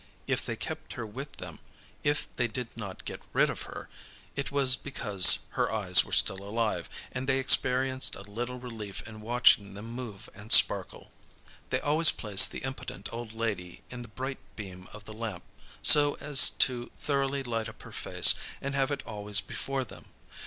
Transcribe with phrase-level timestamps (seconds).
[0.25, 1.59] If they kept her with them,
[2.03, 3.87] if they did not get rid of her,
[4.35, 9.21] it was because her eyes were still alive, and they experienced a little relief in
[9.21, 11.11] watching them move and sparkle.
[11.69, 15.43] They always placed the impotent old lady in the bright beam of the lamp,
[15.83, 20.05] so as to thoroughly light up her face and have it always before them.